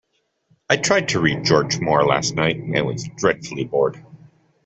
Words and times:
I 0.67 0.77
tried 0.77 1.09
to 1.09 1.19
read 1.21 1.43
George 1.45 1.79
Moore 1.79 2.07
last 2.07 2.33
night, 2.33 2.55
and 2.55 2.87
was 2.87 3.07
dreadfully 3.17 3.65
bored. 3.65 4.03